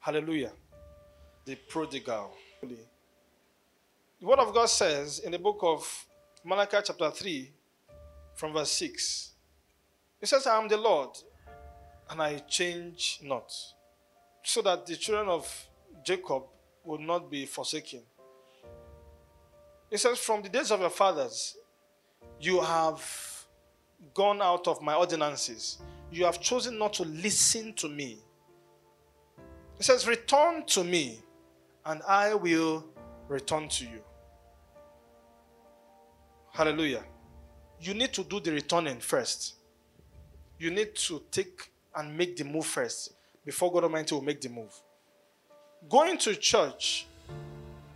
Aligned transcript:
Hallelujah. 0.00 0.52
The 1.44 1.56
prodigal. 1.56 2.32
The 2.62 4.26
Word 4.26 4.38
of 4.38 4.52
God 4.54 4.66
says 4.66 5.20
in 5.20 5.32
the 5.32 5.38
book 5.38 5.58
of 5.62 6.06
Malachi, 6.44 6.78
chapter 6.84 7.10
3, 7.10 7.52
from 8.34 8.52
verse 8.52 8.70
6, 8.72 9.32
it 10.20 10.26
says, 10.28 10.46
I 10.46 10.60
am 10.60 10.68
the 10.68 10.76
Lord, 10.76 11.10
and 12.10 12.20
I 12.20 12.38
change 12.38 13.20
not, 13.22 13.52
so 14.42 14.62
that 14.62 14.86
the 14.86 14.96
children 14.96 15.28
of 15.28 15.68
Jacob 16.04 16.44
will 16.84 16.98
not 16.98 17.30
be 17.30 17.46
forsaken. 17.46 18.02
It 19.90 19.98
says, 19.98 20.18
From 20.18 20.42
the 20.42 20.48
days 20.48 20.70
of 20.70 20.80
your 20.80 20.90
fathers, 20.90 21.56
you 22.40 22.60
have 22.60 23.46
gone 24.14 24.40
out 24.42 24.66
of 24.68 24.82
my 24.82 24.94
ordinances. 24.94 25.78
You 26.10 26.24
have 26.24 26.40
chosen 26.40 26.78
not 26.78 26.94
to 26.94 27.04
listen 27.04 27.74
to 27.74 27.88
me. 27.88 28.18
It 29.78 29.84
says, 29.84 30.06
Return 30.06 30.64
to 30.66 30.84
me, 30.84 31.20
and 31.84 32.02
I 32.06 32.34
will 32.34 32.84
return 33.28 33.68
to 33.68 33.84
you. 33.84 34.00
Hallelujah. 36.52 37.04
You 37.80 37.94
need 37.94 38.12
to 38.14 38.24
do 38.24 38.40
the 38.40 38.50
returning 38.50 38.98
first. 38.98 39.54
You 40.58 40.70
need 40.70 40.96
to 40.96 41.22
take 41.30 41.70
and 41.94 42.16
make 42.16 42.36
the 42.36 42.44
move 42.44 42.66
first 42.66 43.12
before 43.44 43.72
God 43.72 43.84
Almighty 43.84 44.14
will 44.14 44.22
make 44.22 44.40
the 44.40 44.48
move. 44.48 44.72
Going 45.88 46.18
to 46.18 46.34
church 46.34 47.06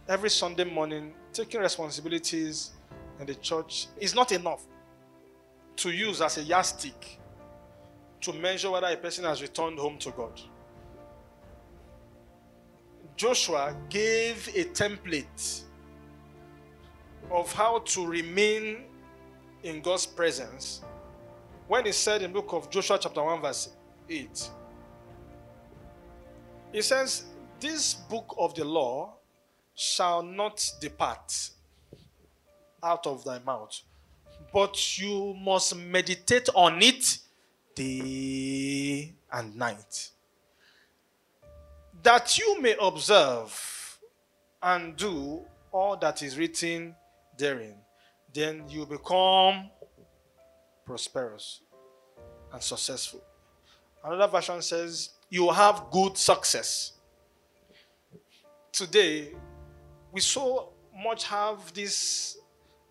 every 0.08 0.30
Sunday 0.30 0.64
morning, 0.64 1.12
taking 1.32 1.60
responsibilities 1.60 2.70
in 3.18 3.26
the 3.26 3.34
church 3.34 3.88
is 3.98 4.14
not 4.14 4.30
enough 4.30 4.62
to 5.76 5.90
use 5.90 6.20
as 6.20 6.38
a 6.38 6.42
yardstick 6.42 7.18
to 8.20 8.32
measure 8.32 8.70
whether 8.70 8.86
a 8.86 8.96
person 8.96 9.24
has 9.24 9.42
returned 9.42 9.78
home 9.78 9.98
to 9.98 10.10
God. 10.12 10.40
Joshua 13.22 13.76
gave 13.88 14.48
a 14.48 14.64
template 14.64 15.62
of 17.30 17.52
how 17.52 17.78
to 17.78 18.04
remain 18.04 18.78
in 19.62 19.80
God's 19.80 20.06
presence 20.06 20.82
when 21.68 21.86
he 21.86 21.92
said 21.92 22.22
in 22.22 22.32
the 22.32 22.40
book 22.40 22.52
of 22.52 22.68
Joshua, 22.68 22.98
chapter 23.00 23.22
1, 23.22 23.40
verse 23.40 23.68
8, 24.10 24.50
he 26.72 26.82
says, 26.82 27.26
This 27.60 27.94
book 27.94 28.34
of 28.36 28.56
the 28.56 28.64
law 28.64 29.14
shall 29.72 30.24
not 30.24 30.68
depart 30.80 31.50
out 32.82 33.06
of 33.06 33.22
thy 33.22 33.38
mouth, 33.38 33.82
but 34.52 34.98
you 34.98 35.32
must 35.34 35.76
meditate 35.76 36.48
on 36.56 36.82
it 36.82 37.18
day 37.76 39.14
and 39.32 39.54
night, 39.54 40.10
that 42.02 42.38
you 42.38 42.60
may 42.60 42.74
observe 42.80 43.98
and 44.62 44.96
do 44.96 45.42
all 45.70 45.96
that 45.96 46.22
is 46.22 46.36
written 46.38 46.94
therein, 47.38 47.76
then 48.32 48.64
you 48.68 48.86
become 48.86 49.70
prosperous 50.84 51.60
and 52.52 52.62
successful. 52.62 53.22
Another 54.04 54.26
version 54.30 54.60
says, 54.62 55.10
You 55.30 55.50
have 55.50 55.86
good 55.90 56.16
success. 56.16 56.92
Today, 58.72 59.32
we 60.10 60.20
so 60.20 60.72
much 61.04 61.24
have 61.24 61.72
this 61.72 62.38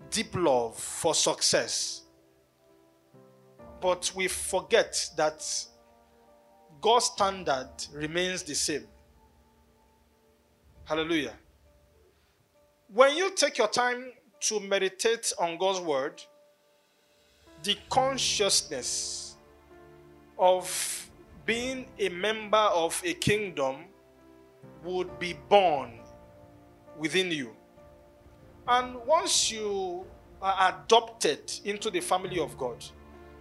deep 0.09 0.36
love 0.36 0.78
for 0.78 1.14
success, 1.14 2.04
but 3.82 4.12
we 4.16 4.28
forget 4.28 5.09
that 5.17 5.44
God's 6.80 7.06
standard 7.06 7.70
remains 7.94 8.44
the 8.44 8.56
same. 8.56 8.88
Hallelujah. 10.86 11.34
When 12.94 13.16
you 13.16 13.32
take 13.36 13.58
your 13.58 13.70
time 13.70 14.11
to 14.42 14.60
meditate 14.60 15.32
on 15.39 15.58
God's 15.58 15.80
word, 15.80 16.22
the 17.64 17.78
consciousness 17.89 19.36
of 20.38 21.10
being 21.45 21.86
a 22.00 22.10
member 22.10 22.58
of 22.58 23.02
a 23.05 23.14
kingdom 23.14 23.86
would 24.83 25.20
be 25.20 25.38
born 25.48 26.00
within 26.98 27.32
you. 27.32 27.55
And 28.67 28.95
once 29.05 29.52
you 29.52 30.05
are 30.42 30.76
adopted 30.86 31.52
into 31.64 31.89
the 31.89 32.00
family 32.00 32.39
of 32.39 32.58
God, 32.58 32.84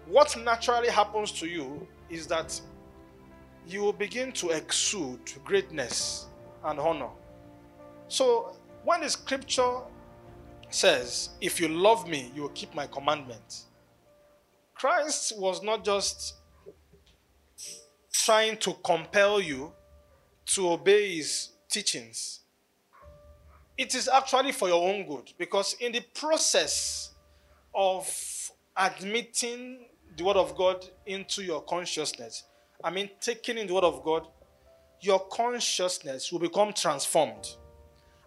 what 0.07 0.37
naturally 0.45 0.89
happens 0.89 1.33
to 1.33 1.47
you 1.47 1.87
is 2.09 2.27
that 2.27 2.61
you 3.67 3.81
will 3.83 3.93
begin 3.93 4.33
to 4.33 4.51
exude 4.51 5.33
greatness 5.45 6.27
and 6.65 6.79
honor. 6.79 7.11
So, 8.11 8.57
when 8.83 9.03
the 9.03 9.09
scripture 9.09 9.83
says, 10.69 11.31
If 11.41 11.61
you 11.61 11.69
love 11.69 12.09
me, 12.09 12.33
you 12.35 12.43
will 12.43 12.49
keep 12.49 12.75
my 12.75 12.89
commandments, 12.89 13.67
Christ 14.75 15.39
was 15.39 15.63
not 15.63 15.85
just 15.85 16.35
trying 18.13 18.57
to 18.59 18.75
compel 18.83 19.41
you 19.41 19.73
to 20.47 20.71
obey 20.71 21.19
his 21.19 21.51
teachings. 21.71 22.41
It 23.79 23.95
is 23.95 24.09
actually 24.09 24.51
for 24.53 24.69
your 24.69 24.89
own 24.89 25.07
good 25.07 25.33
because 25.39 25.75
in 25.75 25.93
the 25.93 26.03
process 26.13 27.15
of 27.73 28.11
admitting 28.77 29.87
the 30.17 30.25
word 30.25 30.37
of 30.37 30.57
God 30.57 30.85
into 31.07 31.45
your 31.45 31.63
consciousness, 31.63 32.43
I 32.83 32.91
mean, 32.91 33.09
taking 33.21 33.57
in 33.57 33.69
the 33.69 33.75
word 33.75 33.85
of 33.85 34.03
God, 34.03 34.27
your 35.01 35.21
consciousness 35.29 36.33
will 36.33 36.41
become 36.41 36.73
transformed. 36.73 37.57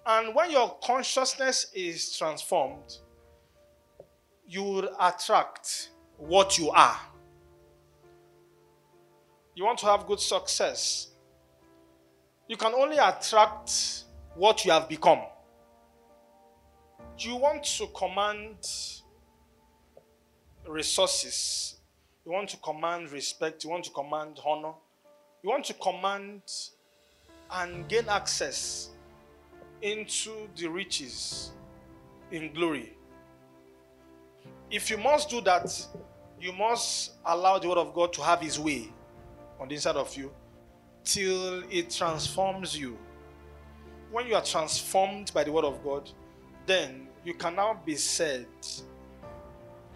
And 0.05 0.35
when 0.35 0.51
your 0.51 0.77
consciousness 0.83 1.67
is 1.73 2.17
transformed, 2.17 2.97
you 4.45 4.63
will 4.63 4.89
attract 4.99 5.89
what 6.17 6.57
you 6.59 6.69
are. 6.71 6.99
You 9.55 9.63
want 9.63 9.79
to 9.79 9.85
have 9.85 10.05
good 10.05 10.19
success. 10.19 11.07
You 12.47 12.57
can 12.57 12.73
only 12.73 12.97
attract 12.97 14.03
what 14.35 14.65
you 14.65 14.71
have 14.71 14.89
become. 14.89 15.21
You 17.17 17.37
want 17.37 17.63
to 17.63 17.87
command 17.95 18.57
resources. 20.67 21.75
You 22.25 22.31
want 22.31 22.49
to 22.49 22.57
command 22.57 23.11
respect. 23.11 23.63
You 23.63 23.69
want 23.69 23.85
to 23.85 23.91
command 23.91 24.39
honor. 24.45 24.73
You 25.43 25.49
want 25.49 25.65
to 25.65 25.73
command 25.75 26.41
and 27.51 27.87
gain 27.87 28.09
access 28.09 28.89
into 29.83 30.47
the 30.55 30.67
riches 30.67 31.51
in 32.31 32.53
glory. 32.53 32.97
If 34.71 34.89
you 34.89 34.97
must 34.97 35.29
do 35.29 35.41
that, 35.41 35.69
you 36.39 36.53
must 36.53 37.11
allow 37.25 37.59
the 37.59 37.67
word 37.67 37.77
of 37.77 37.93
God 37.93 38.13
to 38.13 38.21
have 38.23 38.39
his 38.39 38.57
way 38.57 38.91
on 39.59 39.67
the 39.67 39.75
inside 39.75 39.97
of 39.97 40.15
you 40.15 40.31
till 41.03 41.63
it 41.69 41.89
transforms 41.89 42.77
you. 42.77 42.97
When 44.09 44.25
you 44.25 44.35
are 44.35 44.43
transformed 44.43 45.33
by 45.33 45.43
the 45.43 45.51
word 45.51 45.65
of 45.65 45.83
God, 45.83 46.09
then 46.65 47.07
you 47.25 47.33
can 47.33 47.55
now 47.55 47.79
be 47.85 47.97
said 47.97 48.47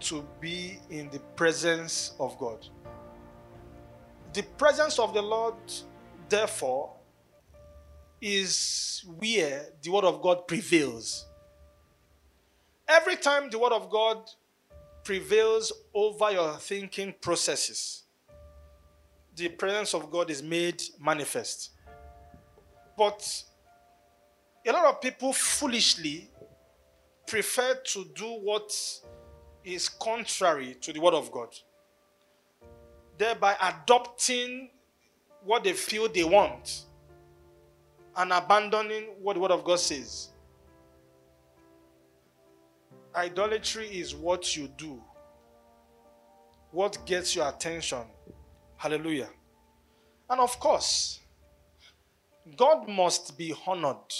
to 0.01 0.27
be 0.41 0.79
in 0.89 1.09
the 1.09 1.19
presence 1.35 2.13
of 2.19 2.37
God. 2.37 2.67
The 4.33 4.43
presence 4.43 4.99
of 4.99 5.13
the 5.13 5.21
Lord, 5.21 5.55
therefore, 6.27 6.91
is 8.21 9.03
where 9.17 9.67
the 9.81 9.91
word 9.91 10.05
of 10.05 10.21
God 10.21 10.47
prevails. 10.47 11.25
Every 12.87 13.15
time 13.15 13.49
the 13.49 13.59
word 13.59 13.73
of 13.73 13.89
God 13.89 14.29
prevails 15.03 15.71
over 15.93 16.31
your 16.31 16.53
thinking 16.55 17.13
processes, 17.21 18.03
the 19.35 19.49
presence 19.49 19.93
of 19.93 20.09
God 20.09 20.29
is 20.29 20.41
made 20.41 20.81
manifest. 20.99 21.71
But 22.97 23.43
a 24.65 24.71
lot 24.71 24.85
of 24.85 25.01
people 25.01 25.31
foolishly 25.31 26.29
prefer 27.27 27.75
to 27.75 28.05
do 28.15 28.25
what 28.25 28.75
is 29.63 29.87
contrary 29.87 30.75
to 30.81 30.91
the 30.91 30.99
Word 30.99 31.13
of 31.13 31.31
God, 31.31 31.49
thereby 33.17 33.55
adopting 33.61 34.69
what 35.43 35.63
they 35.63 35.73
feel 35.73 36.09
they 36.09 36.23
want 36.23 36.86
and 38.17 38.33
abandoning 38.33 39.03
what 39.21 39.35
the 39.35 39.39
Word 39.39 39.51
of 39.51 39.63
God 39.63 39.79
says. 39.79 40.29
Idolatry 43.15 43.87
is 43.87 44.15
what 44.15 44.55
you 44.55 44.67
do, 44.77 45.01
what 46.71 46.97
gets 47.05 47.35
your 47.35 47.47
attention. 47.47 48.03
Hallelujah. 48.75 49.29
And 50.29 50.39
of 50.39 50.59
course, 50.59 51.19
God 52.55 52.87
must 52.87 53.37
be 53.37 53.53
honored. 53.65 54.13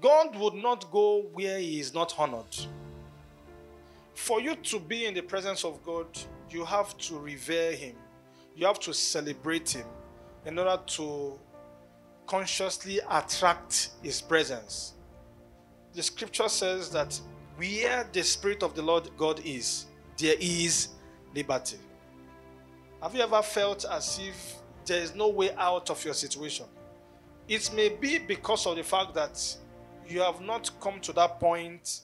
God 0.00 0.36
would 0.36 0.54
not 0.54 0.90
go 0.90 1.22
where 1.32 1.58
he 1.58 1.80
is 1.80 1.94
not 1.94 2.14
honored. 2.18 2.56
For 4.14 4.40
you 4.40 4.56
to 4.56 4.80
be 4.80 5.06
in 5.06 5.14
the 5.14 5.22
presence 5.22 5.64
of 5.64 5.82
God, 5.84 6.06
you 6.50 6.64
have 6.64 6.96
to 6.98 7.18
revere 7.18 7.72
him, 7.72 7.96
you 8.54 8.66
have 8.66 8.80
to 8.80 8.94
celebrate 8.94 9.70
him 9.70 9.86
in 10.44 10.58
order 10.58 10.80
to 10.86 11.38
consciously 12.26 13.00
attract 13.10 13.90
His 14.02 14.20
presence. 14.20 14.94
The 15.94 16.02
scripture 16.02 16.48
says 16.48 16.90
that 16.90 17.18
where 17.56 18.08
the 18.12 18.22
Spirit 18.22 18.62
of 18.62 18.74
the 18.74 18.82
Lord 18.82 19.08
God 19.16 19.40
is, 19.44 19.86
there 20.18 20.36
is 20.38 20.88
liberty. 21.34 21.78
Have 23.02 23.14
you 23.14 23.22
ever 23.22 23.42
felt 23.42 23.84
as 23.90 24.18
if 24.22 24.56
there 24.84 25.00
is 25.00 25.14
no 25.14 25.28
way 25.28 25.52
out 25.56 25.90
of 25.90 26.04
your 26.04 26.14
situation? 26.14 26.66
It 27.48 27.70
may 27.74 27.90
be 27.90 28.18
because 28.18 28.66
of 28.66 28.76
the 28.76 28.82
fact 28.82 29.14
that 29.14 29.56
you 30.08 30.20
have 30.20 30.40
not 30.40 30.70
come 30.80 31.00
to 31.00 31.12
that 31.12 31.38
point 31.38 32.00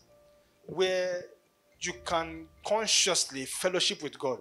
where 0.66 1.24
you 1.80 1.92
can 2.04 2.46
consciously 2.64 3.44
fellowship 3.44 4.02
with 4.02 4.18
God. 4.18 4.40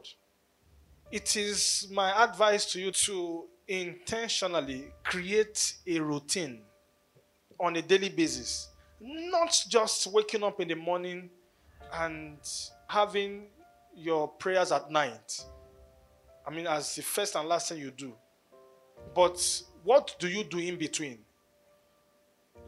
It 1.11 1.35
is 1.35 1.87
my 1.91 2.23
advice 2.23 2.71
to 2.73 2.79
you 2.79 2.91
to 2.91 3.45
intentionally 3.71 4.91
create 5.03 5.75
a 5.87 5.99
routine 5.99 6.59
on 7.57 7.77
a 7.77 7.81
daily 7.81 8.09
basis. 8.09 8.67
Not 8.99 9.57
just 9.69 10.07
waking 10.07 10.43
up 10.43 10.59
in 10.59 10.67
the 10.67 10.75
morning 10.75 11.29
and 11.93 12.37
having 12.87 13.47
your 13.95 14.27
prayers 14.27 14.73
at 14.73 14.91
night. 14.91 15.45
I 16.45 16.51
mean, 16.51 16.67
as 16.67 16.95
the 16.95 17.01
first 17.01 17.35
and 17.35 17.47
last 17.47 17.69
thing 17.69 17.79
you 17.79 17.91
do. 17.91 18.13
But 19.15 19.63
what 19.83 20.15
do 20.19 20.27
you 20.27 20.43
do 20.43 20.59
in 20.59 20.77
between? 20.77 21.19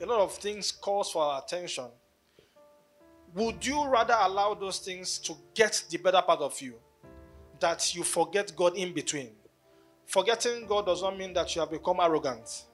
A 0.01 0.05
lot 0.05 0.21
of 0.21 0.33
things 0.35 0.71
calls 0.71 1.11
for 1.11 1.21
our 1.21 1.43
attention. 1.43 1.85
Would 3.35 3.65
you 3.65 3.85
rather 3.87 4.15
allow 4.19 4.53
those 4.53 4.79
things 4.79 5.19
to 5.19 5.35
get 5.53 5.83
the 5.89 5.97
better 5.97 6.21
part 6.21 6.39
of 6.39 6.59
you 6.61 6.75
that 7.59 7.93
you 7.93 8.03
forget 8.03 8.53
God 8.55 8.77
in 8.77 8.93
between? 8.93 9.31
Forgetting 10.07 10.67
God 10.67 10.85
does 10.85 11.01
not 11.01 11.17
mean 11.17 11.33
that 11.33 11.55
you 11.55 11.61
have 11.61 11.71
become 11.71 11.99
arrogant. 11.99 12.65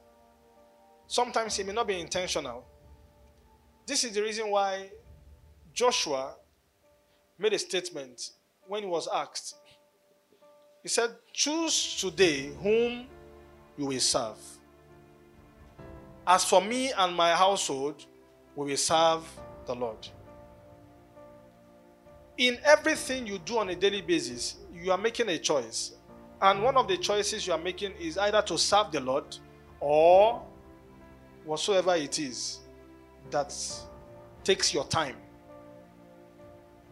Sometimes 1.07 1.57
it 1.59 1.65
may 1.65 1.73
not 1.73 1.87
be 1.87 1.99
intentional. 1.99 2.65
This 3.85 4.03
is 4.03 4.13
the 4.13 4.21
reason 4.21 4.49
why 4.49 4.89
Joshua 5.73 6.35
made 7.37 7.53
a 7.53 7.59
statement 7.59 8.31
when 8.67 8.83
he 8.83 8.89
was 8.89 9.07
asked. 9.07 9.55
He 10.83 10.89
said, 10.89 11.11
Choose 11.33 11.97
today 11.99 12.51
whom 12.61 13.05
you 13.77 13.85
will 13.85 13.99
serve. 13.99 14.37
As 16.27 16.45
for 16.45 16.61
me 16.61 16.91
and 16.91 17.15
my 17.15 17.31
household, 17.33 18.05
we 18.55 18.67
will 18.67 18.77
serve 18.77 19.23
the 19.65 19.73
Lord. 19.73 20.07
In 22.37 22.57
everything 22.63 23.25
you 23.25 23.39
do 23.39 23.57
on 23.57 23.69
a 23.69 23.75
daily 23.75 24.01
basis, 24.01 24.55
you 24.73 24.91
are 24.91 24.97
making 24.97 25.29
a 25.29 25.37
choice. 25.37 25.93
And 26.41 26.63
one 26.63 26.77
of 26.77 26.87
the 26.87 26.97
choices 26.97 27.45
you 27.45 27.53
are 27.53 27.59
making 27.59 27.93
is 27.99 28.17
either 28.17 28.41
to 28.43 28.57
serve 28.57 28.91
the 28.91 29.01
Lord 29.01 29.35
or 29.79 30.41
whatsoever 31.43 31.95
it 31.95 32.17
is 32.19 32.59
that 33.31 33.53
takes 34.43 34.73
your 34.73 34.85
time. 34.85 35.15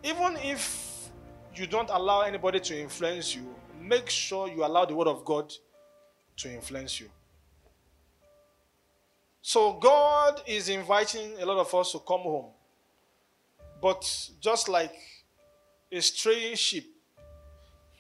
Even 0.04 0.38
if 0.38 1.10
you 1.56 1.66
don't 1.66 1.90
allow 1.90 2.22
anybody 2.22 2.60
to 2.60 2.80
influence 2.80 3.36
you, 3.36 3.56
make 3.82 4.10
sure 4.10 4.48
you 4.48 4.66
allow 4.66 4.86
the 4.86 4.96
Word 4.96 5.08
of 5.08 5.24
God 5.24 5.54
to 6.38 6.54
influence 6.54 7.00
you. 7.00 7.10
So, 9.42 9.74
God 9.74 10.42
is 10.46 10.68
inviting 10.68 11.40
a 11.40 11.46
lot 11.46 11.58
of 11.58 11.74
us 11.74 11.94
to 11.94 12.00
come 12.00 12.20
home. 12.20 12.52
But 13.82 14.30
just 14.42 14.68
like 14.68 14.94
a 15.90 16.02
straying 16.02 16.56
sheep, 16.56 16.97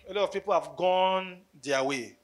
a 0.09 0.13
lot 0.13 0.23
of 0.23 0.31
people 0.31 0.53
have 0.53 0.75
gone 0.75 1.41
their 1.61 1.83
way. 1.83 2.15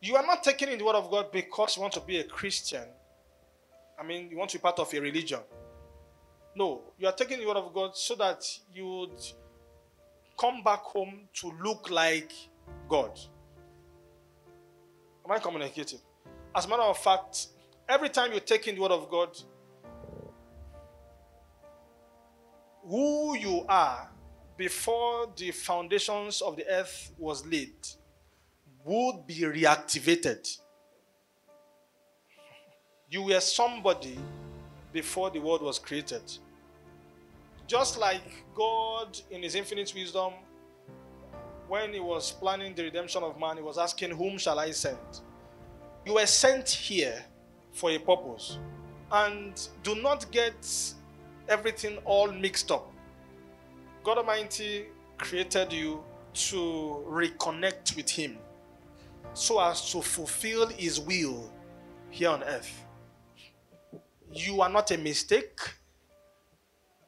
You 0.00 0.14
are 0.16 0.24
not 0.24 0.42
taking 0.42 0.68
in 0.68 0.78
the 0.78 0.84
word 0.84 0.94
of 0.94 1.10
God 1.10 1.32
because 1.32 1.76
you 1.76 1.82
want 1.82 1.94
to 1.94 2.00
be 2.00 2.18
a 2.18 2.24
Christian. 2.24 2.84
I 3.98 4.04
mean, 4.04 4.30
you 4.30 4.36
want 4.36 4.50
to 4.50 4.58
be 4.58 4.62
part 4.62 4.78
of 4.78 4.92
a 4.92 5.00
religion. 5.00 5.40
No, 6.54 6.82
you 6.98 7.06
are 7.06 7.12
taking 7.12 7.40
the 7.40 7.46
word 7.46 7.56
of 7.56 7.72
God 7.74 7.96
so 7.96 8.14
that 8.14 8.44
you 8.72 8.86
would 8.86 9.20
come 10.38 10.62
back 10.62 10.80
home 10.80 11.28
to 11.34 11.52
look 11.62 11.90
like 11.90 12.32
God. 12.88 13.18
Am 15.24 15.32
I 15.32 15.38
communicating? 15.38 15.98
As 16.54 16.66
a 16.66 16.68
matter 16.68 16.82
of 16.82 16.98
fact, 16.98 17.48
every 17.88 18.10
time 18.10 18.32
you 18.32 18.40
take 18.40 18.68
in 18.68 18.76
the 18.76 18.80
word 18.80 18.92
of 18.92 19.10
God, 19.10 19.36
who 22.88 23.36
you 23.36 23.64
are 23.68 24.08
before 24.56 25.28
the 25.36 25.50
foundations 25.50 26.40
of 26.40 26.56
the 26.56 26.66
earth 26.68 27.12
was 27.18 27.46
laid 27.46 27.74
would 28.84 29.26
be 29.26 29.40
reactivated. 29.40 30.58
You 33.10 33.22
were 33.22 33.40
somebody 33.40 34.18
before 34.92 35.30
the 35.30 35.38
world 35.38 35.62
was 35.62 35.78
created. 35.78 36.22
Just 37.66 37.98
like 37.98 38.44
God, 38.54 39.18
in 39.30 39.42
His 39.42 39.54
infinite 39.54 39.92
wisdom, 39.94 40.32
when 41.68 41.92
He 41.92 42.00
was 42.00 42.30
planning 42.30 42.74
the 42.74 42.84
redemption 42.84 43.22
of 43.22 43.38
man, 43.38 43.56
He 43.56 43.62
was 43.62 43.76
asking, 43.76 44.10
Whom 44.12 44.38
shall 44.38 44.58
I 44.58 44.70
send? 44.70 44.98
You 46.04 46.14
were 46.14 46.26
sent 46.26 46.68
here 46.68 47.24
for 47.72 47.90
a 47.90 47.98
purpose. 47.98 48.58
And 49.10 49.68
do 49.82 49.96
not 49.96 50.30
get 50.30 50.94
everything 51.48 51.98
all 52.04 52.30
mixed 52.30 52.70
up. 52.70 52.92
God 54.06 54.18
Almighty 54.18 54.84
created 55.18 55.72
you 55.72 56.00
to 56.32 57.04
reconnect 57.08 57.96
with 57.96 58.08
Him 58.08 58.38
so 59.34 59.60
as 59.60 59.90
to 59.90 60.00
fulfill 60.00 60.68
His 60.68 61.00
will 61.00 61.52
here 62.10 62.30
on 62.30 62.44
earth. 62.44 62.84
You 64.32 64.60
are 64.60 64.68
not 64.68 64.92
a 64.92 64.96
mistake, 64.96 65.58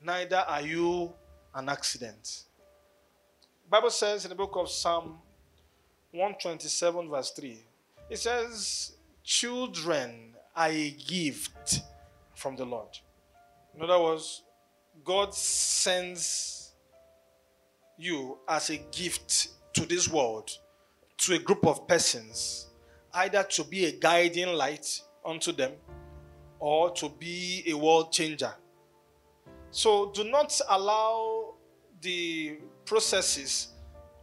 neither 0.02 0.38
are 0.38 0.60
you 0.60 1.12
an 1.54 1.68
accident. 1.68 2.42
Bible 3.70 3.90
says 3.90 4.24
in 4.24 4.30
the 4.30 4.34
book 4.34 4.56
of 4.56 4.68
Psalm 4.68 5.18
127 6.10 7.08
verse 7.08 7.30
3 7.30 7.62
it 8.10 8.18
says 8.18 8.96
children 9.22 10.34
are 10.56 10.68
a 10.68 10.90
gift 10.90 11.82
from 12.34 12.56
the 12.56 12.64
Lord. 12.64 12.98
In 13.76 13.82
other 13.84 14.02
words, 14.02 14.42
God 15.04 15.32
sends 15.32 16.57
you 17.98 18.38
as 18.48 18.70
a 18.70 18.78
gift 18.92 19.48
to 19.74 19.84
this 19.86 20.08
world, 20.08 20.50
to 21.18 21.34
a 21.34 21.38
group 21.38 21.66
of 21.66 21.86
persons, 21.88 22.68
either 23.14 23.42
to 23.42 23.64
be 23.64 23.86
a 23.86 23.92
guiding 23.92 24.48
light 24.48 25.02
unto 25.24 25.52
them 25.52 25.72
or 26.58 26.90
to 26.92 27.08
be 27.08 27.64
a 27.66 27.74
world 27.74 28.12
changer. 28.12 28.54
So 29.70 30.10
do 30.12 30.24
not 30.24 30.58
allow 30.68 31.54
the 32.00 32.58
processes 32.84 33.68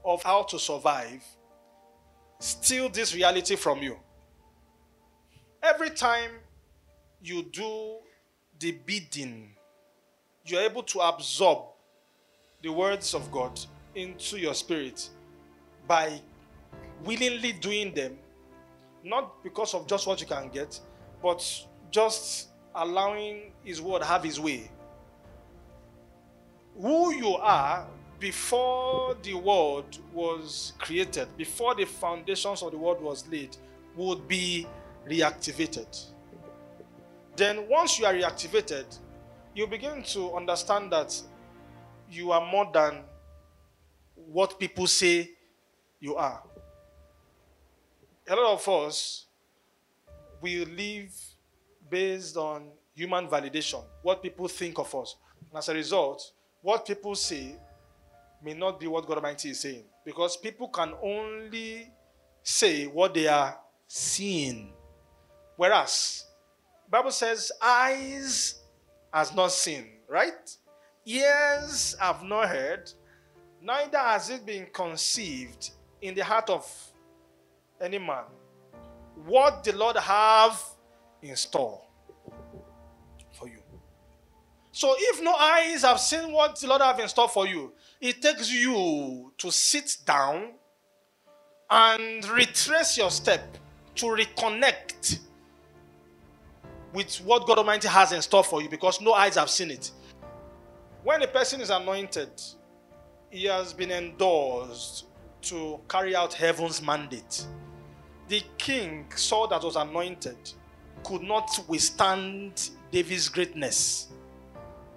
of 0.03 0.24
how 0.24 0.44
to 0.44 0.58
survive 0.58 1.24
steal 2.39 2.89
this 2.89 3.15
reality 3.15 3.55
from 3.55 3.82
you. 3.82 3.98
Every 5.63 5.89
time 5.89 6.32
you 7.22 7.44
do 7.44 7.98
the 8.60 8.72
bidding, 8.86 9.55
you're 10.46 10.62
able 10.62 10.84
to 10.84 11.00
absorb 11.00 11.75
the 12.65 12.72
words 12.72 13.13
of 13.13 13.31
God 13.31 13.60
into 13.93 14.39
your 14.39 14.55
spirit 14.55 15.07
by 15.88 16.19
willingly 17.03 17.51
doing 17.53 17.93
them, 17.93 18.17
not 19.03 19.43
because 19.43 19.75
of 19.75 19.86
just 19.86 20.07
what 20.07 20.19
you 20.19 20.25
can 20.25 20.50
get, 20.50 20.79
but 21.22 21.45
just 21.91 22.48
allowing 22.74 23.51
His 23.63 23.84
word 23.84 24.01
have 24.01 24.24
His 24.24 24.39
way. 24.39 24.72
Who 26.81 27.13
you 27.13 27.36
are 27.36 27.86
before 28.19 29.15
the 29.22 29.36
world 29.36 30.00
was 30.12 30.74
created, 30.79 31.27
before 31.38 31.75
the 31.75 31.86
foundations 31.86 32.63
of 32.63 32.72
the 32.72 32.79
world 32.79 33.00
was 33.00 33.27
laid, 33.27 33.55
would 33.95 34.27
be 34.27 34.65
reactivated. 35.07 36.03
Then, 37.36 37.69
once 37.69 38.00
you 38.00 38.07
are 38.07 38.13
reactivated, 38.13 38.86
you 39.53 39.67
begin 39.67 40.01
to 40.01 40.34
understand 40.34 40.91
that 40.93 41.22
you 42.10 42.32
are 42.32 42.46
more 42.46 42.70
than 42.74 43.02
what 44.16 44.60
people 44.60 44.88
say 44.88 45.32
you 46.00 46.16
are. 46.16 46.42
A 48.28 48.36
lot 48.36 48.54
of 48.54 48.68
us, 48.68 49.26
we 50.42 50.66
live 50.66 51.14
based 51.90 52.38
on 52.38 52.70
human 52.96 53.28
validation, 53.28 53.84
what 54.02 54.22
people 54.22 54.48
think 54.48 54.80
of 54.80 54.94
us. 54.96 55.16
And 55.50 55.58
as 55.58 55.70
a 55.70 55.74
result, 55.74 56.32
what 56.62 56.86
people 56.86 57.16
say 57.16 57.56
may 58.44 58.54
not 58.54 58.80
be 58.80 58.88
what 58.88 59.08
God 59.08 59.18
Almighty 59.18 59.50
is 59.50 59.60
saying. 59.60 59.84
Because 60.06 60.38
people 60.38 60.68
can 60.70 60.94
only 61.02 61.92
say 62.44 62.86
what 62.86 63.14
they 63.14 63.28
are 63.28 63.58
seeing. 63.88 64.72
Whereas, 65.56 66.26
Bible 66.90 67.12
says, 67.12 67.52
eyes 67.62 68.62
has 69.12 69.34
not 69.34 69.52
seen, 69.52 69.88
right? 70.08 70.56
Ears 71.06 71.96
have 72.00 72.24
not 72.24 72.50
heard, 72.50 72.92
neither 73.62 73.98
has 73.98 74.30
it 74.30 74.46
been 74.46 74.68
conceived 74.74 75.72
in 76.02 76.16
the 76.16 76.24
heart 76.24 76.50
of 76.50 76.66
any 77.80 78.00
man 78.00 78.24
what 79.26 79.64
the 79.64 79.76
Lord 79.76 79.98
have 79.98 80.62
in 81.22 81.36
store 81.36 81.82
for 83.32 83.48
you. 83.48 83.60
So 84.72 84.94
if 84.98 85.24
no 85.24 85.34
eyes 85.34 85.84
have 85.84 86.00
seen 86.00 86.32
what 86.32 86.60
the 86.60 86.68
Lord 86.68 86.82
have 86.82 87.00
in 87.00 87.08
store 87.08 87.30
for 87.30 87.48
you, 87.48 87.72
it 88.02 88.22
takes 88.22 88.52
you 88.52 89.32
to 89.38 89.52
sit 89.52 89.98
down 90.06 90.52
and 91.70 92.28
retrace 92.30 92.98
your 92.98 93.10
step 93.10 93.58
to 93.96 94.06
reconnect 94.08 95.20
with 96.94 97.16
what 97.18 97.48
God 97.48 97.58
Almighty 97.60 97.88
has 97.88 98.12
in 98.12 98.22
store 98.22 98.44
for 98.44 98.62
you 98.62 98.70
because 98.70 99.02
no 99.02 99.14
eyes 99.14 99.36
have 99.36 99.50
seen 99.50 99.72
it. 99.72 99.92
When 101.06 101.22
a 101.22 101.28
person 101.28 101.62
is 101.62 101.70
anointed, 101.70 102.42
he 103.30 103.44
has 103.46 103.74
been 103.74 103.92
endorsed 103.92 105.06
to 105.44 105.80
carry 105.88 106.16
out 106.16 106.34
heaven's 106.34 106.82
mandate. 106.82 107.46
The 108.28 108.42
king 108.58 109.06
Saul 109.16 109.48
that 109.50 109.62
was 109.62 109.76
anointed 109.76 110.36
could 111.04 111.22
not 111.22 111.64
withstand 111.68 112.72
David's 112.90 113.30
greatness. 113.30 114.08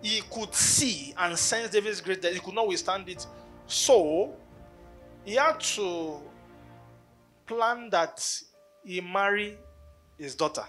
He 0.00 0.22
could 0.30 0.54
see 0.54 1.12
and 1.18 1.38
sense 1.38 1.72
David's 1.72 2.00
greatness. 2.00 2.32
He 2.32 2.40
could 2.40 2.54
not 2.54 2.68
withstand 2.68 3.06
it. 3.10 3.26
So 3.66 4.34
he 5.26 5.34
had 5.34 5.60
to 5.60 6.22
plan 7.46 7.90
that 7.90 8.26
he 8.82 9.02
marry 9.02 9.58
his 10.16 10.34
daughter, 10.34 10.64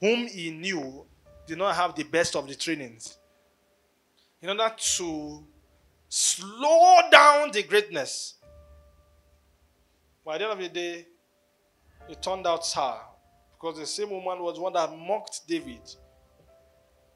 whom 0.00 0.26
he 0.26 0.52
knew 0.52 1.04
did 1.46 1.58
not 1.58 1.76
have 1.76 1.94
the 1.94 2.04
best 2.04 2.34
of 2.34 2.48
the 2.48 2.54
trainings, 2.54 3.18
in 4.42 4.48
order 4.48 4.74
to 4.76 5.44
slow 6.08 7.00
down 7.10 7.52
the 7.52 7.62
greatness. 7.62 8.34
By 10.26 10.38
the 10.38 10.44
end 10.44 10.52
of 10.52 10.58
the 10.58 10.68
day, 10.68 11.06
it 12.08 12.20
turned 12.20 12.46
out 12.46 12.66
her 12.74 12.98
because 13.54 13.78
the 13.78 13.86
same 13.86 14.10
woman 14.10 14.42
was 14.42 14.58
one 14.58 14.72
that 14.72 14.90
mocked 14.96 15.46
David. 15.46 15.80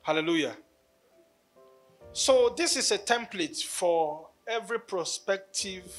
Hallelujah. 0.02 0.56
So, 2.12 2.54
this 2.56 2.76
is 2.76 2.92
a 2.92 2.98
template 2.98 3.62
for 3.62 4.28
every 4.46 4.78
prospective 4.78 5.92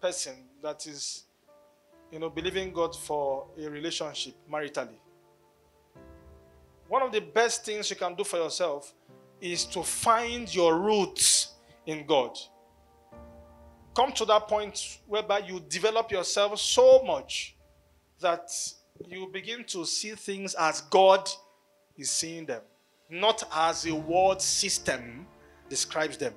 person 0.00 0.34
that 0.62 0.86
is, 0.86 1.24
you 2.12 2.20
know, 2.20 2.30
believing 2.30 2.72
God 2.72 2.94
for 2.94 3.48
a 3.58 3.68
relationship 3.68 4.34
maritally. 4.50 4.96
One 6.88 7.02
of 7.02 7.10
the 7.10 7.20
best 7.20 7.64
things 7.64 7.90
you 7.90 7.96
can 7.96 8.14
do 8.14 8.22
for 8.22 8.36
yourself 8.36 8.94
is 9.40 9.64
to 9.66 9.82
find 9.82 10.52
your 10.54 10.78
roots 10.78 11.54
in 11.86 12.06
God. 12.06 12.36
Come 13.94 14.12
to 14.12 14.24
that 14.26 14.48
point 14.48 14.98
whereby 15.06 15.38
you 15.38 15.60
develop 15.68 16.10
yourself 16.10 16.58
so 16.58 17.02
much 17.02 17.56
that 18.20 18.50
you 19.06 19.28
begin 19.32 19.64
to 19.64 19.84
see 19.84 20.10
things 20.10 20.54
as 20.54 20.82
God 20.82 21.28
is 21.96 22.10
seeing 22.10 22.46
them, 22.46 22.62
not 23.10 23.42
as 23.54 23.86
a 23.86 23.94
world 23.94 24.42
system 24.42 25.26
describes 25.68 26.16
them. 26.16 26.34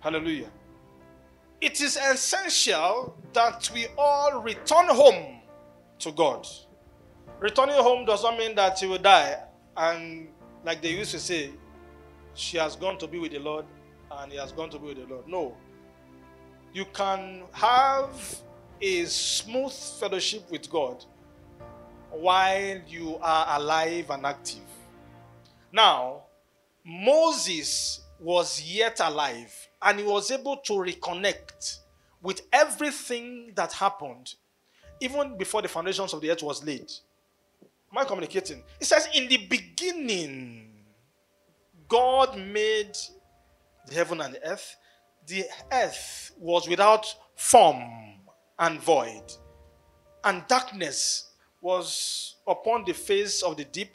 Hallelujah. 0.00 0.50
It 1.60 1.80
is 1.80 1.96
essential 1.96 3.16
that 3.32 3.70
we 3.72 3.86
all 3.96 4.42
return 4.42 4.86
home 4.86 5.40
to 6.00 6.12
God. 6.12 6.46
Returning 7.38 7.76
home 7.76 8.04
does 8.04 8.22
not 8.22 8.36
mean 8.36 8.54
that 8.56 8.80
you 8.82 8.88
will 8.88 8.98
die 8.98 9.36
and, 9.76 10.28
like 10.64 10.82
they 10.82 10.90
used 10.90 11.12
to 11.12 11.18
say, 11.18 11.50
she 12.34 12.56
has 12.58 12.76
gone 12.76 12.98
to 12.98 13.06
be 13.06 13.18
with 13.18 13.32
the 13.32 13.38
Lord 13.38 13.64
and 14.10 14.32
he 14.32 14.38
has 14.38 14.52
gone 14.52 14.70
to 14.70 14.78
be 14.78 14.88
with 14.88 14.98
the 14.98 15.06
Lord. 15.14 15.28
No. 15.28 15.56
You 16.72 16.84
can 16.92 17.42
have 17.52 18.40
a 18.80 19.04
smooth 19.04 19.72
fellowship 19.72 20.50
with 20.50 20.68
God 20.70 21.04
while 22.10 22.80
you 22.86 23.16
are 23.22 23.58
alive 23.60 24.10
and 24.10 24.26
active. 24.26 24.60
Now, 25.72 26.22
Moses 26.84 28.00
was 28.18 28.62
yet 28.62 29.00
alive 29.00 29.54
and 29.80 29.98
he 29.98 30.04
was 30.04 30.30
able 30.30 30.56
to 30.58 30.72
reconnect 30.74 31.78
with 32.22 32.42
everything 32.52 33.52
that 33.54 33.72
happened 33.72 34.34
even 35.00 35.36
before 35.36 35.62
the 35.62 35.68
foundations 35.68 36.12
of 36.12 36.20
the 36.20 36.30
earth 36.30 36.42
was 36.42 36.64
laid. 36.64 36.90
Am 37.90 37.98
I 37.98 38.04
communicating? 38.04 38.62
It 38.80 38.86
says, 38.86 39.08
In 39.14 39.28
the 39.28 39.36
beginning, 39.48 40.71
God 41.92 42.38
made 42.38 42.96
the 43.86 43.94
heaven 43.94 44.22
and 44.22 44.34
the 44.34 44.42
earth. 44.48 44.76
The 45.26 45.44
earth 45.70 46.32
was 46.38 46.66
without 46.66 47.04
form 47.36 47.82
and 48.58 48.80
void, 48.80 49.22
and 50.24 50.42
darkness 50.48 51.32
was 51.60 52.36
upon 52.46 52.84
the 52.86 52.94
face 52.94 53.42
of 53.42 53.58
the 53.58 53.64
deep, 53.64 53.94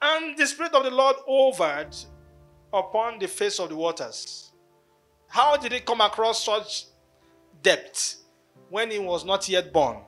and 0.00 0.38
the 0.38 0.46
Spirit 0.46 0.72
of 0.72 0.84
the 0.84 0.90
Lord 0.90 1.16
hovered 1.28 1.94
upon 2.72 3.18
the 3.18 3.28
face 3.28 3.60
of 3.60 3.68
the 3.68 3.76
waters. 3.76 4.50
How 5.28 5.58
did 5.58 5.72
he 5.72 5.80
come 5.80 6.00
across 6.00 6.46
such 6.46 6.86
depth 7.62 8.22
when 8.70 8.90
he 8.90 8.98
was 8.98 9.22
not 9.22 9.46
yet 9.50 9.70
born? 9.70 9.98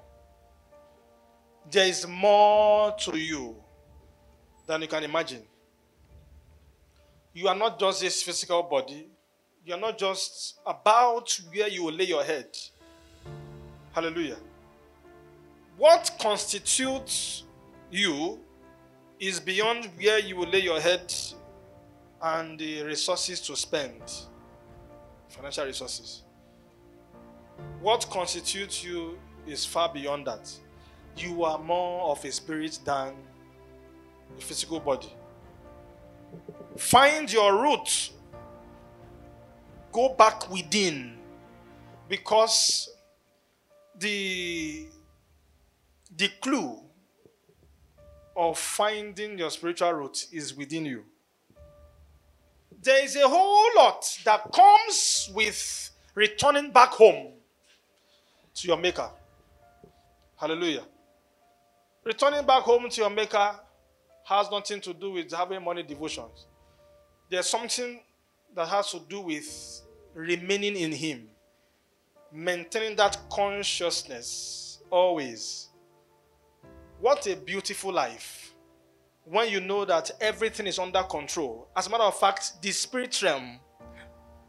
There 1.71 1.87
is 1.87 2.07
more 2.09 2.97
to 3.01 3.19
you 3.19 3.57
than 4.67 4.81
you 4.81 4.89
can 4.89 5.05
imagine. 5.05 5.43
You 7.37 7.49
are 7.49 7.55
not 7.55 7.79
just 7.79 8.01
this 8.01 8.23
physical 8.23 8.63
body, 8.63 9.11
you 9.63 9.75
are 9.75 9.79
not 9.79 9.99
just 9.99 10.59
about 10.65 11.39
where 11.53 11.69
you 11.69 11.85
will 11.85 11.93
lay 11.93 12.05
your 12.05 12.25
head. 12.25 12.47
Hallelujah. 13.93 14.39
What 15.77 16.17
constitutes 16.19 17.43
you 17.91 18.39
is 19.21 19.39
beyond 19.39 19.91
where 20.01 20.19
you 20.19 20.35
will 20.37 20.49
lay 20.49 20.61
your 20.61 20.81
head 20.81 21.13
and 22.23 22.59
the 22.59 22.85
resources 22.85 23.39
to 23.43 23.55
spend 23.55 24.01
financial 25.29 25.67
resources. 25.67 26.23
What 27.83 28.09
constitutes 28.09 28.83
you 28.83 29.19
is 29.47 29.67
far 29.67 29.93
beyond 29.93 30.27
that. 30.27 30.51
You 31.19 31.45
are 31.45 31.59
more 31.59 32.13
of 32.13 32.25
a 32.25 32.33
spirit 32.33 32.79
than 32.87 33.13
a 34.39 34.41
physical 34.41 34.81
body. 34.81 35.13
Find 36.79 37.31
your 37.33 37.63
roots. 37.63 38.11
Go 39.93 40.11
back 40.11 40.51
within 40.51 41.17
because 42.09 42.91
the 43.99 44.87
the 46.15 46.29
clue 46.41 46.81
of 48.37 48.59
finding 48.59 49.39
your 49.39 49.51
spiritual 49.51 49.93
root 49.93 50.27
is 50.33 50.55
within 50.55 50.85
you 50.85 51.05
there 52.87 53.05
is 53.05 53.17
a 53.17 53.29
whole 53.29 53.69
lot 53.77 54.19
that 54.25 54.53
comes 54.53 55.31
with 55.35 55.91
returning 56.15 56.71
back 56.71 56.91
home 56.91 57.33
to 58.55 58.69
your 58.69 58.77
maker. 58.77 59.11
Hallelujah. 60.37 60.85
Returning 62.05 62.47
back 62.47 62.63
home 62.63 62.89
to 62.89 63.01
your 63.01 63.11
maker 63.11 63.59
has 64.25 64.51
nothing 64.51 64.81
to 64.81 64.95
do 64.95 65.11
with 65.11 65.33
having 65.33 65.63
money 65.65 65.83
devotions. 65.83 66.47
There's 67.29 67.47
something 67.47 68.01
that 68.55 68.69
has 68.69 68.91
to 68.93 69.01
do 69.01 69.21
with 69.21 69.83
remaining 70.15 70.77
in 70.77 70.93
him, 70.93 71.29
maintaining 72.33 72.97
that 72.97 73.19
consciousness 73.31 74.81
always. 74.91 75.69
What 77.01 77.27
a 77.27 77.37
beautiful 77.37 77.93
life 77.93 78.55
when 79.25 79.51
you 79.51 79.61
know 79.61 79.85
that 79.85 80.13
everything 80.21 80.69
is 80.69 80.79
under 80.79 81.03
control. 81.03 81.69
As 81.77 81.89
a 81.89 81.91
matter 81.91 82.05
of 82.05 82.19
fact, 82.19 82.63
the 82.63 82.71
spirit 82.71 83.21
realm, 83.23 83.59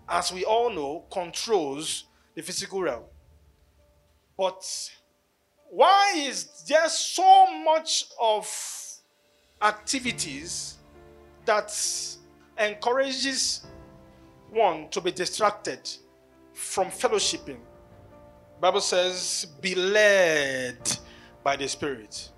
as 0.07 0.31
we 0.31 0.45
all 0.45 0.69
know, 0.69 1.05
controls 1.11 2.05
the 2.35 2.43
physical 2.43 2.81
realm. 2.81 3.03
But 4.37 4.63
why 5.69 6.13
is 6.15 6.63
there 6.69 6.87
so 6.89 7.47
much 7.65 8.05
of 8.21 8.47
activities 9.61 10.75
that 11.45 11.71
encourages 12.59 13.65
one 14.49 14.89
to 14.89 15.01
be 15.01 15.11
distracted 15.11 15.89
from 16.53 16.87
fellowshipping? 16.87 17.57
Bible 18.59 18.81
says, 18.81 19.47
be 19.61 19.75
led 19.75 20.77
by 21.43 21.55
the 21.55 21.67
Spirit 21.67 22.31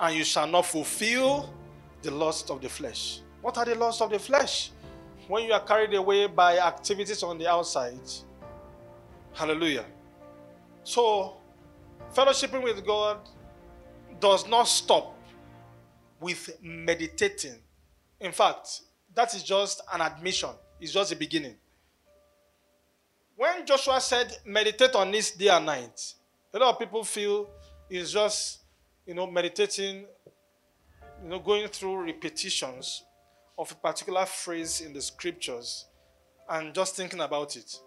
and 0.00 0.16
you 0.16 0.24
shall 0.24 0.46
not 0.46 0.66
fulfill 0.66 1.52
the 2.02 2.10
lust 2.10 2.50
of 2.50 2.60
the 2.60 2.68
flesh. 2.68 3.20
What 3.40 3.58
are 3.58 3.64
the 3.64 3.74
lusts 3.74 4.00
of 4.00 4.10
the 4.10 4.18
flesh? 4.18 4.70
When 5.28 5.44
you 5.44 5.52
are 5.52 5.60
carried 5.60 5.94
away 5.94 6.26
by 6.26 6.58
activities 6.58 7.22
on 7.22 7.38
the 7.38 7.48
outside. 7.48 8.00
Hallelujah. 9.32 9.84
So, 10.82 11.36
fellowshipping 12.14 12.62
with 12.62 12.84
God 12.86 13.18
does 14.20 14.46
not 14.46 14.64
stop 14.64 15.16
with 16.20 16.58
meditating. 16.62 17.56
In 18.20 18.32
fact, 18.32 18.80
that 19.14 19.34
is 19.34 19.42
just 19.42 19.80
an 19.92 20.00
admission, 20.00 20.50
it's 20.80 20.92
just 20.92 21.10
the 21.10 21.16
beginning. 21.16 21.56
When 23.36 23.66
Joshua 23.66 24.00
said, 24.00 24.36
meditate 24.44 24.94
on 24.94 25.10
this 25.10 25.32
day 25.32 25.48
and 25.48 25.66
night, 25.66 26.14
a 26.52 26.58
lot 26.58 26.74
of 26.74 26.78
people 26.78 27.02
feel 27.02 27.50
it's 27.90 28.12
just 28.12 28.64
you 29.06 29.14
know, 29.14 29.26
meditating, 29.26 30.06
you 31.22 31.28
know, 31.28 31.38
going 31.38 31.68
through 31.68 32.04
repetitions 32.04 33.02
of 33.58 33.70
a 33.70 33.74
particular 33.74 34.24
phrase 34.26 34.80
in 34.80 34.92
the 34.92 35.00
scriptures 35.00 35.86
and 36.48 36.74
just 36.74 36.96
thinking 36.96 37.20
about 37.20 37.56
it. 37.56 37.78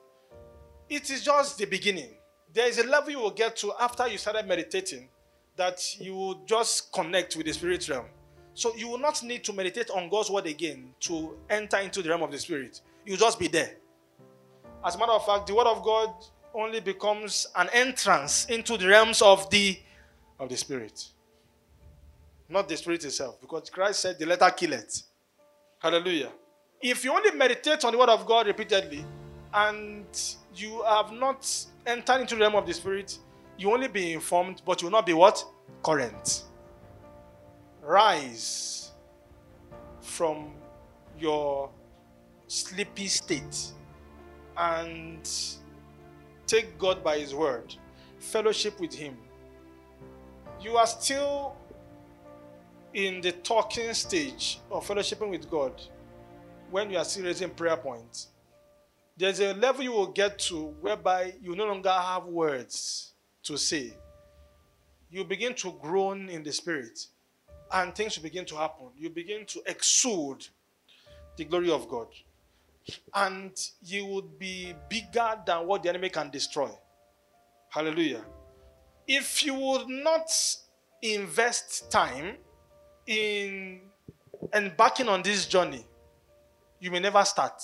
It 0.89 1.10
is 1.10 1.24
just 1.24 1.57
the 1.57 1.65
beginning. 1.65 2.12
There 2.53 2.67
is 2.67 2.79
a 2.79 2.88
level 2.88 3.12
you 3.12 3.19
will 3.19 3.31
get 3.31 3.55
to 3.57 3.74
after 3.79 4.07
you 4.07 4.17
started 4.17 4.48
meditating 4.48 5.10
that 5.57 5.81
you 6.00 6.15
will 6.15 6.36
just 6.46 6.93
connect 6.93 7.36
with 7.36 7.46
the 7.46 7.53
spirit 7.53 7.88
realm. 7.89 8.05
So 8.57 8.75
you 8.75 8.87
will 8.87 8.97
not 8.97 9.21
need 9.21 9.43
to 9.43 9.53
meditate 9.53 9.91
on 9.91 10.09
God's 10.09 10.31
word 10.31 10.47
again 10.47 10.91
to 11.01 11.37
enter 11.47 11.77
into 11.77 12.01
the 12.01 12.09
realm 12.09 12.23
of 12.23 12.31
the 12.31 12.39
spirit. 12.39 12.81
You'll 13.05 13.17
just 13.17 13.37
be 13.37 13.47
there. 13.47 13.75
As 14.83 14.95
a 14.95 14.97
matter 14.97 15.11
of 15.11 15.23
fact, 15.27 15.45
the 15.45 15.53
word 15.53 15.67
of 15.67 15.83
God 15.83 16.09
only 16.55 16.79
becomes 16.79 17.45
an 17.55 17.69
entrance 17.71 18.45
into 18.45 18.75
the 18.75 18.87
realms 18.87 19.21
of 19.21 19.47
the 19.51 19.77
of 20.39 20.49
the 20.49 20.57
spirit. 20.57 21.07
Not 22.49 22.67
the 22.67 22.75
spirit 22.77 23.05
itself, 23.05 23.39
because 23.39 23.69
Christ 23.69 23.99
said 23.99 24.17
the 24.17 24.25
letter 24.25 24.49
killeth. 24.49 25.03
Hallelujah. 25.77 26.31
If 26.81 27.03
you 27.03 27.13
only 27.13 27.29
meditate 27.33 27.85
on 27.85 27.91
the 27.91 27.99
word 27.99 28.09
of 28.09 28.25
God 28.25 28.47
repeatedly 28.47 29.05
and 29.53 30.05
you 30.55 30.81
have 30.81 31.11
not 31.11 31.47
entered 31.85 32.21
into 32.21 32.33
the 32.33 32.41
realm 32.41 32.55
of 32.55 32.65
the 32.65 32.73
spirit, 32.73 33.19
you 33.55 33.71
only 33.71 33.87
be 33.87 34.13
informed, 34.13 34.63
but 34.65 34.81
you 34.81 34.87
will 34.87 34.93
not 34.93 35.05
be 35.05 35.13
what? 35.13 35.45
Current. 35.83 36.45
Rise 37.88 38.91
from 40.01 40.51
your 41.17 41.70
sleepy 42.48 43.08
state 43.08 43.72
and 44.58 45.29
take 46.46 46.77
God 46.77 47.01
by 47.01 47.17
His 47.20 47.34
word, 47.34 47.74
fellowship 48.20 48.77
with 48.82 48.94
Him. 48.94 49.15
You 50.60 50.75
are 50.75 50.86
still 50.86 51.56
in 52.94 53.22
the 53.22 53.32
talking 53.32 53.94
stage 53.94 54.60
of 54.70 54.86
fellowshipping 54.86 55.29
with 55.29 55.50
God 55.50 55.82
when 56.70 56.91
you 56.91 56.98
are 56.98 57.06
still 57.06 57.24
raising 57.24 57.51
prayer 57.51 57.77
points. 57.77 58.27
There's 59.15 59.39
a 59.39 59.53
level 59.53 59.84
you 59.84 59.94
will 59.94 60.12
get 60.12 60.39
to 60.39 60.75
whereby 60.82 61.36
you 61.41 61.56
no 61.56 61.65
longer 61.65 61.89
have 61.89 62.25
words 62.25 63.13
to 63.44 63.58
say. 63.58 63.94
You 65.10 65.24
begin 65.24 65.53
to 65.56 65.72
groan 65.82 66.27
in 66.27 66.44
the 66.44 66.51
spirit, 66.51 67.08
and 67.71 67.93
things 67.95 68.17
will 68.17 68.24
begin 68.24 68.45
to 68.45 68.55
happen. 68.55 68.88
You 68.97 69.09
begin 69.09 69.45
to 69.47 69.62
exude 69.65 70.47
the 71.36 71.45
glory 71.45 71.71
of 71.71 71.88
God 71.88 72.07
and 73.13 73.51
you 73.83 74.05
would 74.05 74.39
be 74.39 74.74
bigger 74.89 75.38
than 75.45 75.67
what 75.67 75.83
the 75.83 75.89
enemy 75.89 76.09
can 76.09 76.29
destroy. 76.29 76.69
Hallelujah. 77.69 78.24
If 79.07 79.45
you 79.45 79.53
would 79.53 79.88
not 79.88 80.29
invest 81.01 81.91
time 81.91 82.36
in 83.05 83.81
embarking 84.53 85.07
on 85.09 85.21
this 85.21 85.45
journey, 85.45 85.86
you 86.79 86.91
may 86.91 87.00
never 87.00 87.24
start. 87.25 87.62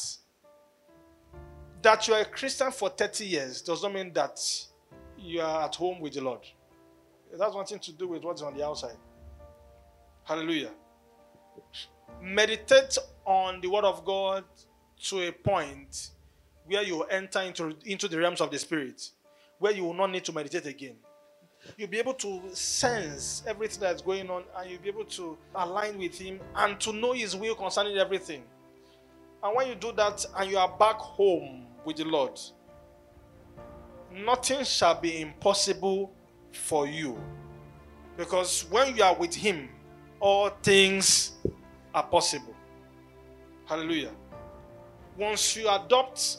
That 1.81 2.07
you 2.07 2.13
are 2.13 2.22
a 2.22 2.25
Christian 2.25 2.72
for 2.72 2.89
30 2.89 3.25
years 3.25 3.62
does 3.62 3.83
not 3.83 3.93
mean 3.93 4.13
that 4.13 4.39
you 5.17 5.41
are 5.41 5.63
at 5.65 5.75
home 5.75 6.00
with 6.00 6.13
the 6.13 6.22
Lord. 6.22 6.41
It 7.33 7.39
has 7.41 7.53
nothing 7.53 7.79
to 7.79 7.91
do 7.91 8.07
with 8.07 8.24
what's 8.24 8.41
on 8.41 8.55
the 8.55 8.65
outside. 8.65 8.98
Hallelujah. 10.25 10.72
Meditate 12.22 12.98
on 13.25 13.60
the 13.62 13.68
Word 13.68 13.84
of 13.84 14.06
God 14.06 14.46
to 15.03 15.27
a 15.27 15.32
point 15.32 16.12
where 16.65 16.84
you 16.84 17.03
enter 17.03 17.42
into, 17.42 17.75
into 17.86 18.08
the 18.08 18.18
realms 18.18 18.39
of 18.39 18.50
the 18.50 18.58
spirit, 18.58 19.10
where 19.60 19.74
you 19.74 19.84
will 19.84 19.94
not 19.94 20.12
need 20.12 20.24
to 20.24 20.32
meditate 20.32 20.65
again. 20.65 20.96
You'll 21.77 21.89
be 21.89 22.00
able 22.00 22.13
to 22.15 22.42
sense 22.53 23.44
everything 23.48 23.82
that's 23.82 24.01
going 24.01 24.30
on 24.30 24.44
and 24.58 24.70
you'll 24.70 24.82
be 24.82 24.89
able 24.89 25.06
to 25.06 25.38
align 25.56 25.97
with 25.97 26.17
Him 26.17 26.39
and 26.56 26.80
to 26.82 26.93
know 26.93 27.13
His 27.13 27.36
will 27.36 27.56
concerning 27.56 27.97
everything. 27.97 28.43
And 29.41 29.56
when 29.56 29.67
you 29.67 29.76
do 29.76 29.91
that 29.93 30.26
and 30.38 30.50
you 30.50 30.58
are 30.58 30.69
back 30.78 30.95
home 30.95 31.65
with 31.84 31.97
the 31.97 32.06
Lord, 32.06 32.39
nothing 34.13 34.63
shall 34.63 35.00
be 35.00 35.21
impossible 35.21 36.13
for 36.54 36.88
you. 36.88 37.17
Because 38.15 38.65
when 38.69 38.95
you 38.95 39.04
are 39.04 39.15
with 39.15 39.34
Him, 39.34 39.69
all 40.23 40.49
things 40.62 41.33
are 41.93 42.03
possible. 42.03 42.55
Hallelujah 43.65 44.12
once 45.17 45.55
you 45.55 45.69
adopt 45.69 46.38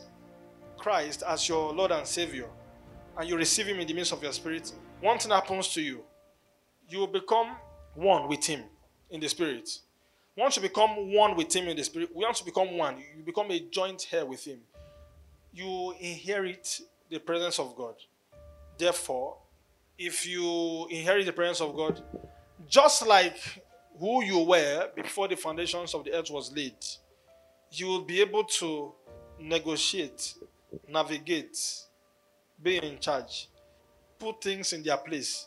Christ 0.78 1.22
as 1.26 1.48
your 1.48 1.72
Lord 1.72 1.92
and 1.92 2.06
Savior 2.06 2.48
and 3.16 3.28
you 3.28 3.36
receive 3.36 3.66
Him 3.66 3.80
in 3.80 3.86
the 3.86 3.94
midst 3.94 4.12
of 4.12 4.22
your 4.22 4.32
spirit, 4.32 4.72
one 5.00 5.18
thing 5.18 5.30
happens 5.30 5.72
to 5.74 5.82
you. 5.82 6.02
You 6.88 7.00
will 7.00 7.06
become 7.06 7.56
one 7.94 8.28
with 8.28 8.44
Him 8.44 8.62
in 9.10 9.20
the 9.20 9.28
spirit. 9.28 9.68
Once 10.36 10.56
you 10.56 10.62
become 10.62 11.12
one 11.12 11.36
with 11.36 11.54
Him 11.54 11.68
in 11.68 11.76
the 11.76 11.84
spirit, 11.84 12.10
once 12.14 12.40
you 12.40 12.46
become 12.46 12.76
one, 12.76 12.96
you 13.16 13.22
become 13.24 13.50
a 13.50 13.60
joint 13.60 14.06
heir 14.12 14.26
with 14.26 14.44
Him. 14.44 14.58
You 15.52 15.94
inherit 16.00 16.80
the 17.08 17.18
presence 17.20 17.60
of 17.60 17.76
God. 17.76 17.94
Therefore, 18.76 19.36
if 19.96 20.26
you 20.26 20.88
inherit 20.90 21.26
the 21.26 21.32
presence 21.32 21.60
of 21.60 21.76
God, 21.76 22.02
just 22.68 23.06
like 23.06 23.62
who 23.98 24.24
you 24.24 24.40
were 24.40 24.90
before 24.94 25.28
the 25.28 25.36
foundations 25.36 25.94
of 25.94 26.04
the 26.04 26.12
earth 26.12 26.30
was 26.30 26.54
laid, 26.54 26.76
you 27.70 27.86
will 27.86 28.02
be 28.02 28.20
able 28.20 28.44
to 28.44 28.92
negotiate, 29.40 30.34
navigate, 30.88 31.58
be 32.62 32.76
in 32.78 32.98
charge, 32.98 33.48
put 34.18 34.42
things 34.42 34.72
in 34.72 34.82
their 34.82 34.96
place 34.96 35.46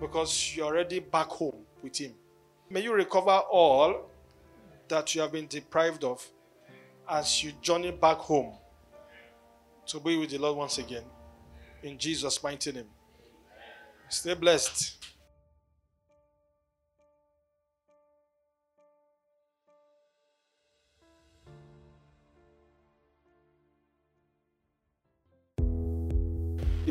because 0.00 0.54
you're 0.56 0.66
already 0.66 1.00
back 1.00 1.26
home 1.26 1.64
with 1.82 1.96
Him. 1.96 2.12
May 2.70 2.82
you 2.82 2.94
recover 2.94 3.30
all 3.50 4.10
that 4.88 5.14
you 5.14 5.20
have 5.20 5.32
been 5.32 5.46
deprived 5.46 6.04
of 6.04 6.26
as 7.08 7.42
you 7.42 7.52
journey 7.62 7.90
back 7.90 8.18
home 8.18 8.52
to 9.86 10.00
be 10.00 10.16
with 10.16 10.30
the 10.30 10.38
Lord 10.38 10.56
once 10.56 10.78
again. 10.78 11.04
In 11.82 11.98
Jesus' 11.98 12.42
mighty 12.42 12.72
name. 12.72 12.86
Stay 14.08 14.34
blessed. 14.34 14.97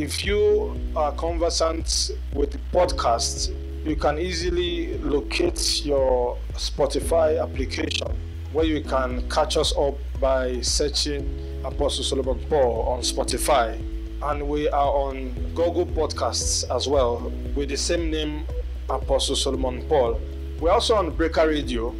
If 0.08 0.24
you 0.24 0.80
uh, 0.96 1.02
are 1.02 1.12
conversant 1.12 2.12
with 2.32 2.58
podcasts, 2.72 3.54
you 3.86 3.98
can 3.98 4.17
easily 4.17 4.98
locate 5.00 5.84
your 5.84 6.38
Spotify 6.54 7.43
application 7.43 8.15
where 8.54 8.63
you 8.63 8.82
can 8.82 9.30
catch 9.30 9.58
us 9.58 9.78
up 9.78 9.96
by 10.22 10.62
searching 10.62 11.28
Apostle 11.65 12.06
Solomon 12.06 12.39
Paul 12.48 12.84
on 12.88 13.02
Spotify. 13.02 13.76
And 14.24 14.48
we 14.48 14.70
are 14.70 14.88
on 14.88 15.34
Google 15.54 15.86
Podcasts 15.86 16.63
as 16.74 16.88
well 16.88 17.30
with 17.54 17.67
the 17.67 17.76
same 17.76 18.10
name, 18.10 18.46
Apostle 18.89 19.36
Solomon 19.36 19.86
Paul. 19.89 20.22
We're 20.62 20.72
also 20.72 20.96
on 20.96 21.10
Breaker 21.10 21.50
Radio 21.50 21.93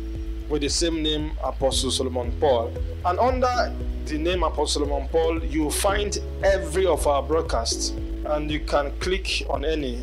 with 0.48 0.62
the 0.62 0.70
same 0.70 1.04
name, 1.04 1.32
Apostle 1.44 1.92
Solomon 1.92 2.32
Paul. 2.40 2.72
And 3.04 3.20
under 3.20 3.76
the 4.08 4.18
name 4.18 4.44
Apostle 4.44 4.86
Solomon 4.86 5.10
Paul, 5.10 5.44
you 5.44 5.70
find 5.70 6.18
every 6.42 6.86
of 6.86 7.06
our 7.08 7.22
broadcasts 7.22 7.90
and 8.26 8.50
you 8.50 8.62
can 8.62 8.98
click 9.00 9.44
on 9.50 9.66
any 9.66 9.98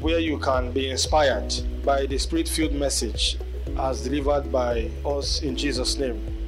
where 0.00 0.20
you 0.20 0.38
can 0.38 0.70
be 0.70 0.88
inspired 0.88 1.52
by 1.84 2.06
the 2.06 2.16
spirit 2.16 2.48
filled 2.48 2.72
message 2.72 3.38
as 3.76 4.04
delivered 4.04 4.52
by 4.52 4.88
us 5.04 5.42
in 5.42 5.56
Jesus' 5.56 5.96
name. 5.96 6.39